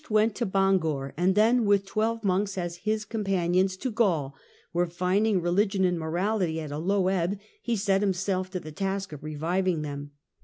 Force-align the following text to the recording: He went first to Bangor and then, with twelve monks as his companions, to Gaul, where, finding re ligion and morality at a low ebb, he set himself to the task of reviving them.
He 0.07 0.11
went 0.11 0.31
first 0.31 0.37
to 0.37 0.45
Bangor 0.47 1.13
and 1.15 1.35
then, 1.35 1.63
with 1.63 1.85
twelve 1.85 2.23
monks 2.23 2.57
as 2.57 2.77
his 2.77 3.05
companions, 3.05 3.77
to 3.77 3.91
Gaul, 3.91 4.33
where, 4.71 4.87
finding 4.87 5.39
re 5.43 5.51
ligion 5.51 5.85
and 5.87 5.99
morality 5.99 6.59
at 6.59 6.71
a 6.71 6.79
low 6.79 7.07
ebb, 7.07 7.37
he 7.61 7.75
set 7.75 8.01
himself 8.01 8.49
to 8.49 8.59
the 8.59 8.71
task 8.71 9.13
of 9.13 9.23
reviving 9.23 9.83
them. 9.83 10.13